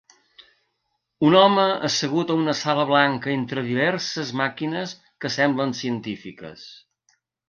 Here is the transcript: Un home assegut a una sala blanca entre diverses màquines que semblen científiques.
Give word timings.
Un 1.27 1.35
home 1.41 1.65
assegut 1.89 2.31
a 2.31 2.37
una 2.43 2.55
sala 2.61 2.85
blanca 2.91 3.31
entre 3.33 3.63
diverses 3.67 4.31
màquines 4.41 4.95
que 5.25 5.31
semblen 5.37 5.77
científiques. 5.81 6.65